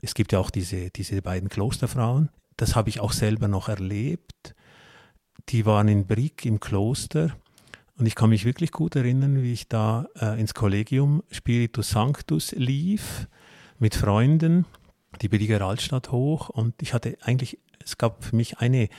[0.02, 2.30] es gibt ja auch diese, diese beiden Klosterfrauen.
[2.58, 4.56] Das habe ich auch selber noch erlebt.
[5.50, 7.36] Die waren in Brick im Kloster
[7.98, 12.52] und ich kann mich wirklich gut erinnern, wie ich da äh, ins Kollegium Spiritus Sanctus
[12.52, 13.28] lief
[13.80, 14.65] mit Freunden,
[15.22, 18.89] die Brigger Altstadt hoch und ich hatte eigentlich, es gab für mich eine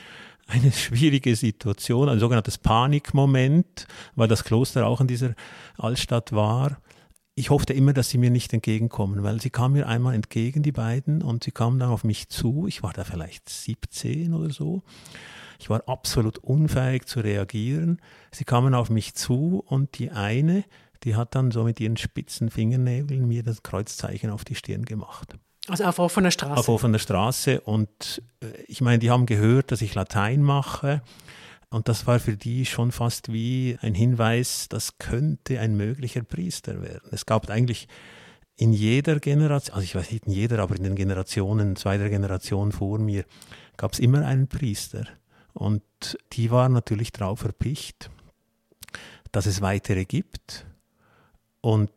[0.47, 5.35] eine schwierige Situation, ein sogenanntes Panikmoment, weil das Kloster auch in dieser
[5.77, 6.79] Altstadt war.
[7.35, 10.73] Ich hoffte immer, dass sie mir nicht entgegenkommen, weil sie kamen mir einmal entgegen, die
[10.73, 12.67] beiden, und sie kamen dann auf mich zu.
[12.67, 14.83] Ich war da vielleicht 17 oder so.
[15.59, 18.01] Ich war absolut unfähig zu reagieren.
[18.31, 20.65] Sie kamen auf mich zu und die eine,
[21.03, 25.37] die hat dann so mit ihren spitzen Fingernägeln mir das Kreuzzeichen auf die Stirn gemacht.
[25.69, 26.57] Also auf offener Straße.
[26.57, 27.61] Auf offener Straße.
[27.61, 31.03] Und äh, ich meine, die haben gehört, dass ich Latein mache.
[31.71, 36.81] Und das war für die schon fast wie ein Hinweis, das könnte ein möglicher Priester
[36.81, 37.09] werden.
[37.11, 37.89] Es gab eigentlich
[38.57, 42.09] in jeder Generation, also ich weiß nicht in jeder, aber in den Generationen, zwei der
[42.09, 43.25] Generationen vor mir,
[43.77, 45.07] gab es immer einen Priester.
[45.53, 45.83] Und
[46.33, 48.11] die waren natürlich darauf erpicht,
[49.33, 50.67] dass es weitere gibt.
[51.61, 51.91] Und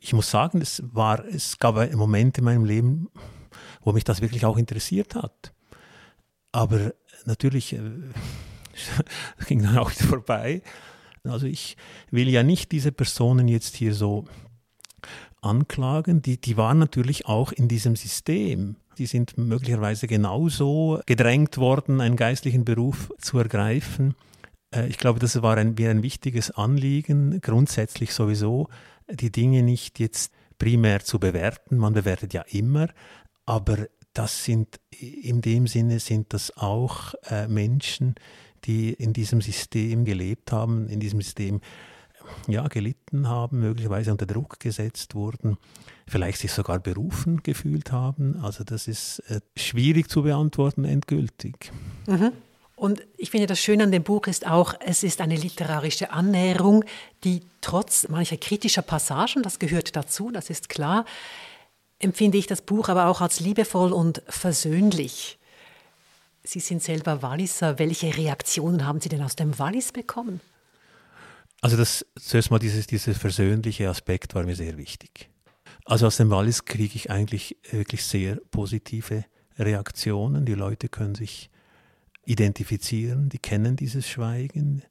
[0.00, 3.08] ich muss sagen, es, war, es gab einen Moment in meinem Leben,
[3.82, 5.52] wo mich das wirklich auch interessiert hat.
[6.52, 6.92] Aber
[7.24, 7.80] natürlich äh,
[9.46, 10.62] ging dann auch vorbei.
[11.24, 11.76] Also ich
[12.10, 14.24] will ja nicht diese Personen jetzt hier so
[15.40, 16.22] anklagen.
[16.22, 18.76] Die, die waren natürlich auch in diesem System.
[18.98, 24.14] Die sind möglicherweise genauso gedrängt worden, einen geistlichen Beruf zu ergreifen.
[24.74, 28.68] Äh, ich glaube, das war ein, mir ein wichtiges Anliegen, grundsätzlich sowieso,
[29.10, 31.78] die Dinge nicht jetzt primär zu bewerten.
[31.78, 32.88] Man bewertet ja immer,
[33.46, 38.16] aber das sind in dem Sinne sind das auch äh, Menschen,
[38.64, 41.60] die in diesem System gelebt haben, in diesem System
[42.46, 45.56] ja, gelitten haben, möglicherweise unter Druck gesetzt wurden,
[46.06, 48.36] vielleicht sich sogar berufen gefühlt haben.
[48.36, 51.72] Also das ist äh, schwierig zu beantworten endgültig.
[52.06, 52.32] Mhm.
[52.78, 56.84] Und ich finde, das Schöne an dem Buch ist auch, es ist eine literarische Annäherung,
[57.24, 61.04] die trotz mancher kritischer Passagen, das gehört dazu, das ist klar,
[61.98, 65.40] empfinde ich das Buch aber auch als liebevoll und versöhnlich.
[66.44, 67.80] Sie sind selber Walliser.
[67.80, 70.40] Welche Reaktionen haben Sie denn aus dem Wallis bekommen?
[71.60, 75.28] Also das zuerst mal dieses, dieser versöhnliche Aspekt war mir sehr wichtig.
[75.84, 79.24] Also aus dem Wallis kriege ich eigentlich wirklich sehr positive
[79.58, 80.46] Reaktionen.
[80.46, 81.50] Die Leute können sich
[82.28, 84.82] identifizieren, die kennen dieses Schweigen,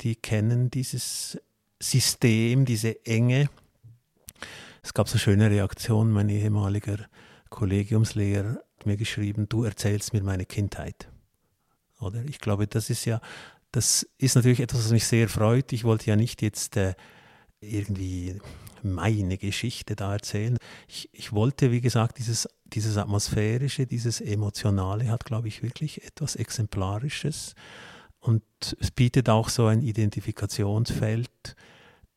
[0.00, 1.38] die kennen dieses
[1.80, 3.48] System, diese Enge.
[4.82, 6.98] Es gab so schöne Reaktionen, mein ehemaliger
[7.50, 11.08] Kollegiumslehrer hat mir geschrieben, du erzählst mir meine Kindheit.
[11.98, 13.20] Oder ich glaube, das ist ja
[13.72, 15.72] das ist natürlich etwas, was mich sehr freut.
[15.72, 16.94] Ich wollte ja nicht jetzt äh,
[17.60, 18.40] irgendwie
[18.82, 20.56] meine Geschichte da erzählen.
[20.88, 26.36] Ich, ich wollte, wie gesagt, dieses, dieses Atmosphärische, dieses Emotionale hat, glaube ich, wirklich etwas
[26.36, 27.54] Exemplarisches.
[28.20, 28.42] Und
[28.78, 31.56] es bietet auch so ein Identifikationsfeld,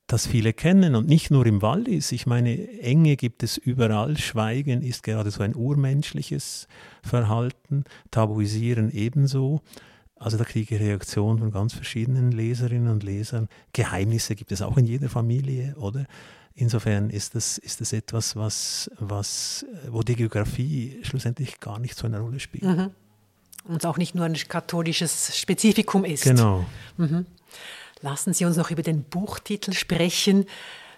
[0.07, 2.11] das viele kennen und nicht nur im Wallis.
[2.11, 4.17] Ich meine, Enge gibt es überall.
[4.17, 6.67] Schweigen ist gerade so ein urmenschliches
[7.01, 9.61] Verhalten, Tabuisieren ebenso.
[10.15, 13.47] Also da kriege ich Reaktionen von ganz verschiedenen Leserinnen und Lesern.
[13.73, 16.05] Geheimnisse gibt es auch in jeder Familie, oder?
[16.55, 22.05] Insofern ist das, ist das etwas, was, was, wo die Geografie schlussendlich gar nicht so
[22.05, 22.63] eine Rolle spielt.
[22.63, 22.91] Mhm.
[23.65, 26.23] Und auch nicht nur ein katholisches Spezifikum ist.
[26.23, 26.65] Genau.
[26.97, 27.25] Mhm.
[28.01, 30.45] Lassen Sie uns noch über den Buchtitel sprechen.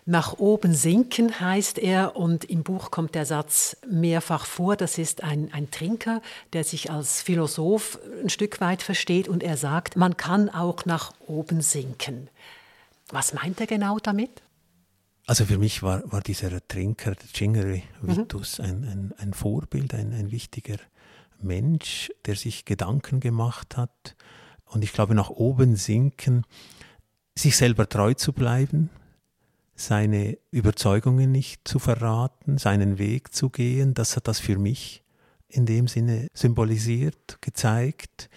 [0.08, 4.76] Nach oben sinken heißt er und im Buch kommt der Satz mehrfach vor.
[4.76, 6.22] Das ist ein, ein Trinker,
[6.54, 11.14] der sich als Philosoph ein Stück weit versteht und er sagt, man kann auch nach
[11.26, 12.30] oben sinken.
[13.10, 14.42] Was meint er genau damit?
[15.26, 18.66] Also für mich war, war dieser Trinker, der Chingeri Vitus, mhm.
[18.66, 20.78] ein, ein, ein Vorbild, ein, ein wichtiger
[21.42, 24.16] Mensch, der sich Gedanken gemacht hat.
[24.66, 26.46] Und ich glaube, nach oben sinken,
[27.38, 28.90] sich selber treu zu bleiben,
[29.76, 33.94] seine Überzeugungen nicht zu verraten, seinen Weg zu gehen.
[33.94, 35.04] Das hat das für mich
[35.48, 38.30] in dem Sinne symbolisiert, gezeigt.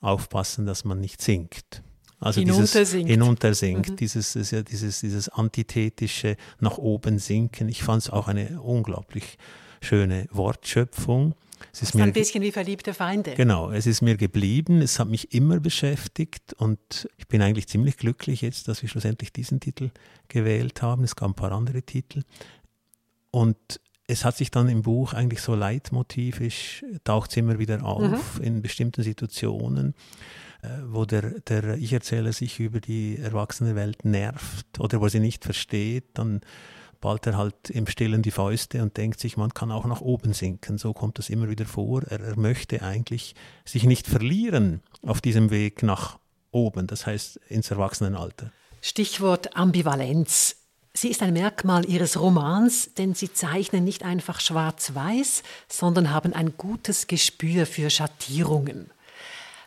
[0.00, 1.82] Aufpassen, dass man nicht sinkt.
[2.24, 3.08] Also hinuntersinkt.
[3.08, 3.96] Dieses hinuntersinkt, mhm.
[3.96, 7.68] dieses, ja, dieses, dieses antithetische nach oben sinken.
[7.68, 9.36] Ich fand es auch eine unglaublich
[9.82, 11.34] schöne Wortschöpfung.
[11.72, 13.34] Es ist, ist mir, ein bisschen wie verliebte Feinde.
[13.34, 17.98] Genau, es ist mir geblieben, es hat mich immer beschäftigt und ich bin eigentlich ziemlich
[17.98, 19.90] glücklich jetzt, dass wir schlussendlich diesen Titel
[20.28, 21.04] gewählt haben.
[21.04, 22.22] Es gab ein paar andere Titel.
[23.30, 28.38] Und es hat sich dann im Buch eigentlich so leitmotivisch, taucht es immer wieder auf
[28.38, 28.44] mhm.
[28.44, 29.94] in bestimmten Situationen,
[30.86, 36.04] wo der, der Ich-Erzähler sich über die erwachsene Welt nervt oder wo sie nicht versteht,
[36.14, 36.40] dann
[37.00, 40.32] ballt er halt im Stillen die Fäuste und denkt sich, man kann auch nach oben
[40.32, 40.78] sinken.
[40.78, 42.02] So kommt das immer wieder vor.
[42.04, 43.34] Er, er möchte eigentlich
[43.66, 46.18] sich nicht verlieren auf diesem Weg nach
[46.50, 48.52] oben, das heißt ins Erwachsenenalter.
[48.80, 50.56] Stichwort Ambivalenz.
[50.94, 56.56] Sie ist ein Merkmal Ihres Romans, denn Sie zeichnen nicht einfach schwarz-weiß, sondern haben ein
[56.56, 58.90] gutes Gespür für Schattierungen.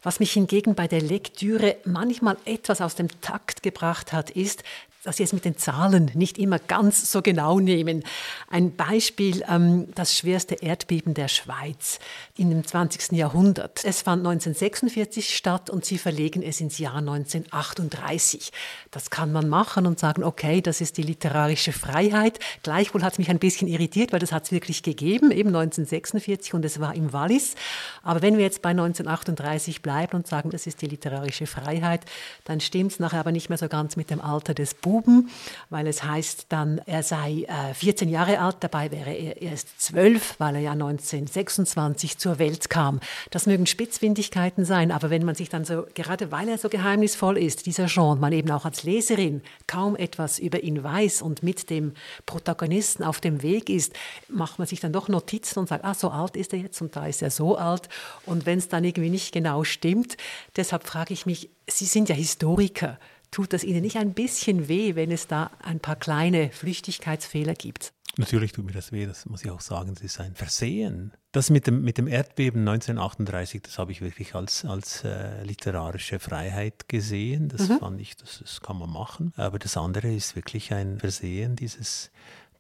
[0.08, 4.64] Was mich hingegen bei der Lektüre manchmal etwas aus dem Takt gebracht hat, ist,
[5.08, 8.04] dass Sie es mit den Zahlen nicht immer ganz so genau nehmen.
[8.50, 12.00] Ein Beispiel, ähm, das schwerste Erdbeben der Schweiz
[12.36, 13.14] in dem 20.
[13.14, 13.86] Jahrhundert.
[13.86, 18.52] Es fand 1946 statt und Sie verlegen es ins Jahr 1938.
[18.92, 22.40] Das kann man machen und sagen, okay, das ist die literarische Freiheit.
[22.64, 26.54] Gleichwohl hat es mich ein bisschen irritiert, weil das hat es wirklich gegeben, eben 1946
[26.54, 27.56] und es war im Wallis.
[28.04, 32.02] Aber wenn wir jetzt bei 1938 bleiben und sagen, das ist die literarische Freiheit,
[32.44, 34.97] dann stimmt es nachher aber nicht mehr so ganz mit dem Alter des Buches.
[34.98, 35.30] Buben,
[35.70, 40.40] weil es heißt dann, er sei äh, 14 Jahre alt, dabei wäre er erst 12,
[40.40, 43.00] weil er ja 1926 zur Welt kam.
[43.30, 47.38] Das mögen Spitzfindigkeiten sein, aber wenn man sich dann so, gerade weil er so geheimnisvoll
[47.38, 51.70] ist, dieser Jean, man eben auch als Leserin kaum etwas über ihn weiß und mit
[51.70, 51.94] dem
[52.26, 53.94] Protagonisten auf dem Weg ist,
[54.30, 56.96] macht man sich dann doch Notizen und sagt, ah, so alt ist er jetzt und
[56.96, 57.88] da ist er so alt.
[58.26, 60.18] Und wenn es dann irgendwie nicht genau stimmt,
[60.56, 62.98] deshalb frage ich mich, Sie sind ja Historiker.
[63.38, 67.94] Tut das Ihnen nicht ein bisschen weh, wenn es da ein paar kleine Flüchtigkeitsfehler gibt?
[68.18, 71.14] Natürlich tut mir das weh, das muss ich auch sagen, das ist ein Versehen.
[71.34, 76.18] Das mit dem, mit dem Erdbeben 1938, das habe ich wirklich als, als äh, literarische
[76.18, 77.48] Freiheit gesehen.
[77.50, 77.78] Das mhm.
[77.78, 79.34] fand ich, das, das kann man machen.
[79.36, 82.10] Aber das andere ist wirklich ein Versehen, dieses,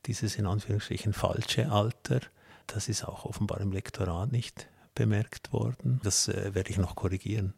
[0.05, 2.19] dieses in Anführungsstrichen falsche Alter.
[2.67, 5.99] Das ist auch offenbar im Lektorat nicht bemerkt worden.
[6.03, 7.55] Das äh, werde ich noch korrigieren.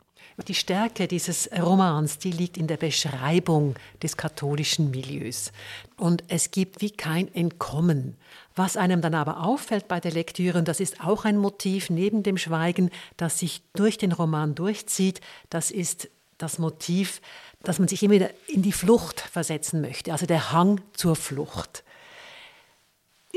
[0.47, 5.51] Die Stärke dieses Romans, die liegt in der Beschreibung des katholischen Milieus.
[5.97, 8.15] Und es gibt wie kein Entkommen.
[8.55, 12.23] Was einem dann aber auffällt bei der Lektüre, und das ist auch ein Motiv neben
[12.23, 17.21] dem Schweigen, das sich durch den Roman durchzieht, das ist das Motiv,
[17.63, 21.83] dass man sich immer wieder in die Flucht versetzen möchte, also der Hang zur Flucht.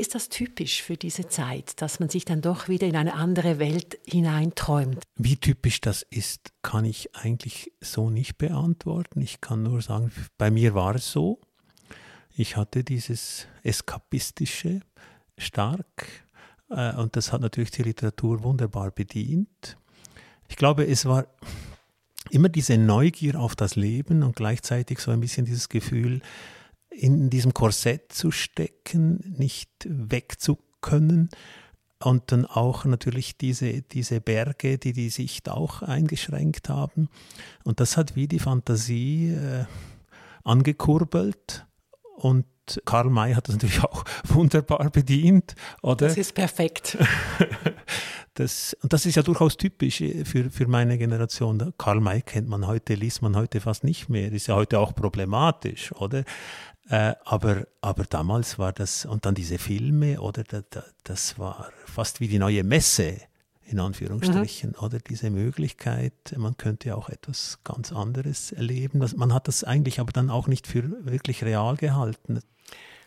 [0.03, 3.61] Ist das typisch für diese Zeit, dass man sich dann doch wieder in eine andere
[3.61, 5.01] Welt hineinträumt?
[5.15, 9.21] Wie typisch das ist, kann ich eigentlich so nicht beantworten.
[9.21, 11.38] Ich kann nur sagen, bei mir war es so.
[12.35, 14.81] Ich hatte dieses Eskapistische
[15.38, 16.09] stark
[16.69, 19.77] äh, und das hat natürlich die Literatur wunderbar bedient.
[20.49, 21.29] Ich glaube, es war
[22.31, 26.23] immer diese Neugier auf das Leben und gleichzeitig so ein bisschen dieses Gefühl,
[26.94, 31.31] in diesem Korsett zu stecken, nicht wegzukönnen.
[31.98, 37.09] Und dann auch natürlich diese, diese Berge, die die Sicht auch eingeschränkt haben.
[37.62, 39.64] Und das hat wie die Fantasie äh,
[40.42, 41.64] angekurbelt.
[42.16, 42.46] Und
[42.85, 46.09] Karl May hat das natürlich auch wunderbar bedient, oder?
[46.09, 46.98] Das ist perfekt.
[48.35, 51.74] Das, und das ist ja durchaus typisch äh, für, für meine Generation.
[51.76, 54.33] Karl May kennt man heute, liest man heute fast nicht mehr.
[54.33, 56.24] Ist ja heute auch problematisch, oder?
[56.92, 61.70] Äh, aber, aber damals war das, und dann diese Filme, oder da, da, das war
[61.87, 63.16] fast wie die neue Messe,
[63.64, 64.85] in Anführungsstrichen, mhm.
[64.85, 69.02] oder diese Möglichkeit, man könnte auch etwas ganz anderes erleben.
[69.16, 72.40] Man hat das eigentlich aber dann auch nicht für wirklich real gehalten.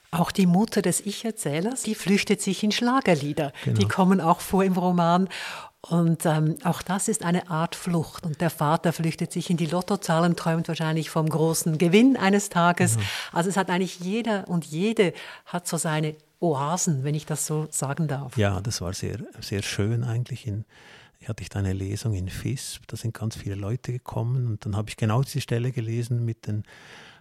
[0.09, 3.53] Auch die Mutter des Ich-Erzählers, die flüchtet sich in Schlagerlieder.
[3.65, 3.77] Genau.
[3.77, 5.29] Die kommen auch vor im Roman.
[5.89, 8.25] Und ähm, auch das ist eine Art Flucht.
[8.25, 12.97] Und der Vater flüchtet sich in die Lottozahlen, träumt wahrscheinlich vom großen Gewinn eines Tages.
[12.97, 13.01] Mhm.
[13.33, 15.13] Also es hat eigentlich jeder und jede
[15.45, 18.35] hat so seine Oasen, wenn ich das so sagen darf.
[18.35, 20.47] Ja, das war sehr, sehr schön eigentlich.
[20.47, 20.65] In,
[21.19, 24.89] ich hatte eine Lesung in FISP, da sind ganz viele Leute gekommen und dann habe
[24.89, 26.63] ich genau diese Stelle gelesen mit den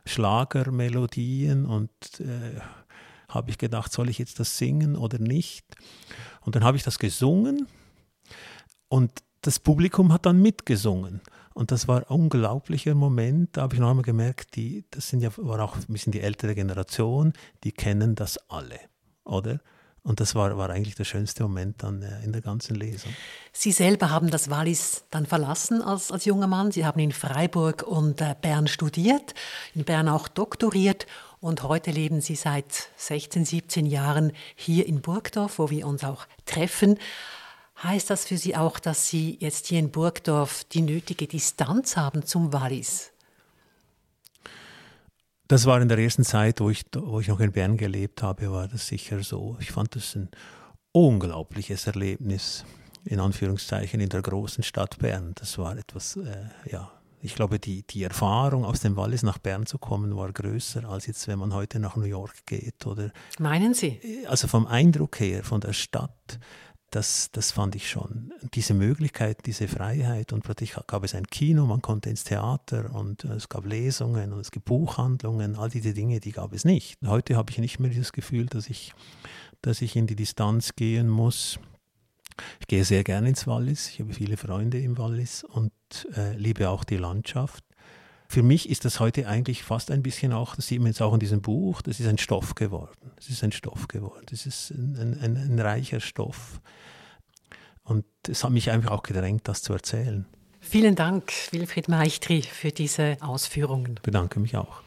[0.06, 2.60] Schlagermelodien und äh,
[3.28, 5.66] habe ich gedacht, soll ich jetzt das singen oder nicht?
[6.40, 7.66] Und dann habe ich das gesungen
[8.88, 9.10] und
[9.42, 11.20] das Publikum hat dann mitgesungen.
[11.52, 13.56] Und das war ein unglaublicher Moment.
[13.56, 16.20] Da habe ich noch einmal gemerkt, die, das sind ja, war auch ein bisschen die
[16.20, 18.80] ältere Generation, die kennen das alle,
[19.24, 19.60] oder?
[20.02, 23.10] Und das war, war eigentlich der schönste Moment dann äh, in der ganzen Lesung.
[23.52, 26.72] Sie selber haben das Wallis dann verlassen als, als junger Mann.
[26.72, 29.34] Sie haben in Freiburg und äh, Bern studiert,
[29.74, 31.06] in Bern auch doktoriert
[31.40, 36.26] und heute leben Sie seit 16, 17 Jahren hier in Burgdorf, wo wir uns auch
[36.44, 36.98] treffen.
[37.82, 42.24] Heißt das für Sie auch, dass Sie jetzt hier in Burgdorf die nötige Distanz haben
[42.24, 43.10] zum Wallis?
[45.48, 48.50] Das war in der ersten Zeit, wo ich, wo ich noch in Bern gelebt habe,
[48.50, 49.58] war das sicher so.
[49.60, 50.30] Ich fand das ein
[50.92, 52.64] unglaubliches Erlebnis,
[53.04, 55.32] in Anführungszeichen, in der großen Stadt Bern.
[55.34, 59.66] Das war etwas, äh, ja, ich glaube, die, die Erfahrung aus dem Wallis nach Bern
[59.66, 62.86] zu kommen, war größer, als jetzt, wenn man heute nach New York geht.
[62.86, 64.26] Oder, Meinen Sie?
[64.26, 66.38] Also vom Eindruck her, von der Stadt
[66.94, 68.32] das, das fand ich schon.
[68.54, 73.24] Diese Möglichkeit, diese Freiheit und plötzlich gab es ein Kino, man konnte ins Theater und
[73.24, 76.98] es gab Lesungen und es gibt Buchhandlungen, all diese Dinge, die gab es nicht.
[77.04, 78.94] Heute habe ich nicht mehr dieses Gefühl, dass ich,
[79.60, 81.58] dass ich in die Distanz gehen muss.
[82.60, 85.72] Ich gehe sehr gerne ins Wallis, ich habe viele Freunde im Wallis und
[86.16, 87.64] äh, liebe auch die Landschaft
[88.34, 91.14] für mich ist das heute eigentlich fast ein bisschen auch, das sieht man jetzt auch
[91.14, 93.12] in diesem Buch, das ist ein Stoff geworden.
[93.14, 94.26] Das ist ein Stoff geworden.
[94.28, 96.60] Das ist ein, ein, ein reicher Stoff.
[97.84, 100.26] Und es hat mich einfach auch gedrängt, das zu erzählen.
[100.58, 103.94] Vielen Dank, Wilfried Meichtri, für diese Ausführungen.
[103.98, 104.82] Ich bedanke mich auch.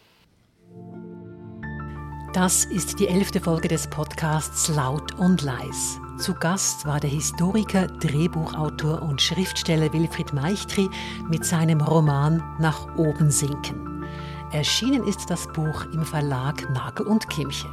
[2.33, 5.97] Das ist die elfte Folge des Podcasts Laut und Leis.
[6.17, 10.89] Zu Gast war der Historiker, Drehbuchautor und Schriftsteller Wilfried Meichtri
[11.29, 14.03] mit seinem Roman Nach oben sinken.
[14.51, 17.67] Erschienen ist das Buch im Verlag Nagel und Kimche.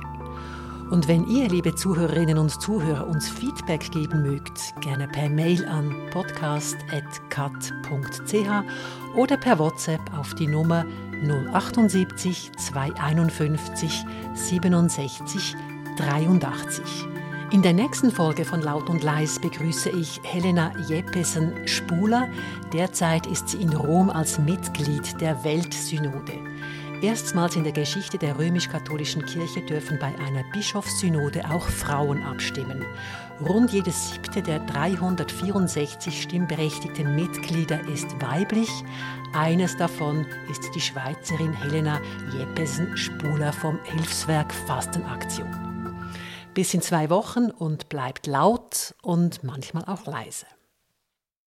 [0.91, 5.95] Und wenn ihr, liebe Zuhörerinnen und Zuhörer, uns Feedback geben mögt, gerne per Mail an
[6.11, 6.77] podcast.cat.ch
[9.17, 10.85] oder per WhatsApp auf die Nummer
[11.23, 15.57] 078 251 67
[15.97, 17.14] 83.
[17.51, 22.29] In der nächsten Folge von Laut und Leis begrüße ich Helena Jeppesen-Spuler.
[22.73, 26.33] Derzeit ist sie in Rom als Mitglied der Weltsynode.
[27.03, 32.85] Erstmals in der Geschichte der römisch-katholischen Kirche dürfen bei einer Bischofssynode auch Frauen abstimmen.
[33.47, 38.71] Rund jedes siebte der 364 stimmberechtigten Mitglieder ist weiblich.
[39.35, 42.01] Eines davon ist die Schweizerin Helena
[42.33, 45.74] Jeppesen-Spuler vom Hilfswerk Fastenaktion.
[46.55, 50.47] Bis in zwei Wochen und bleibt laut und manchmal auch leise.